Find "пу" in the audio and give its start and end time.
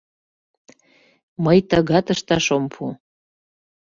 2.73-2.83